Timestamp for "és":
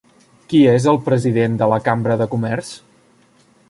0.71-0.87